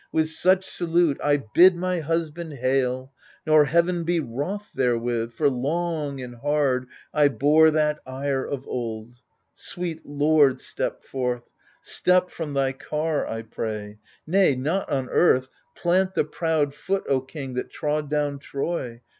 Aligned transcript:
With 0.11 0.29
such 0.31 0.65
salute 0.65 1.19
I 1.23 1.37
bid 1.53 1.75
my 1.75 1.99
husband 1.99 2.53
hail 2.53 2.99
1 3.01 3.09
Nor 3.45 3.65
heaven 3.65 4.03
be 4.03 4.19
wroth 4.19 4.67
therewith! 4.73 5.31
for 5.31 5.47
long 5.47 6.19
and 6.19 6.33
hard 6.37 6.87
I 7.13 7.27
bore 7.27 7.69
that 7.69 7.99
ire 8.07 8.43
of 8.43 8.67
old. 8.67 9.13
Sweet 9.53 10.03
lord, 10.03 10.59
step 10.59 11.03
forth. 11.03 11.51
Step 11.83 12.31
from 12.31 12.53
thy 12.55 12.71
car, 12.71 13.27
I 13.27 13.43
pray— 13.43 13.99
nay, 14.25 14.55
not 14.55 14.89
on 14.89 15.07
earth 15.09 15.49
Plant 15.75 16.15
the 16.15 16.25
proud 16.25 16.73
foot, 16.73 17.03
O 17.07 17.21
king, 17.21 17.53
that 17.53 17.69
trod 17.69 18.09
down 18.09 18.39
Troy 18.39 19.01